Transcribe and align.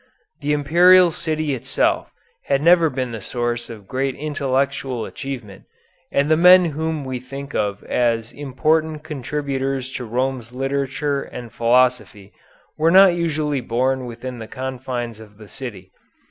The 0.39 0.51
imperial 0.51 1.11
city 1.11 1.53
itself 1.53 2.11
had 2.45 2.59
never 2.59 2.89
been 2.89 3.11
the 3.11 3.21
source 3.21 3.69
of 3.69 3.87
great 3.87 4.15
intellectual 4.15 5.05
achievement, 5.05 5.65
and 6.11 6.27
the 6.27 6.35
men 6.35 6.65
whom 6.65 7.05
we 7.05 7.19
think 7.19 7.53
of 7.53 7.83
as 7.83 8.31
important 8.31 9.03
contributors 9.03 9.93
to 9.93 10.05
Rome's 10.05 10.53
literature 10.53 11.21
and 11.21 11.53
philosophy 11.53 12.33
were 12.79 12.89
usually 13.11 13.61
not 13.61 13.67
born 13.67 14.07
within 14.07 14.39
the 14.39 14.47
confines 14.47 15.19
of 15.19 15.37
the 15.37 15.47
city. 15.47 15.91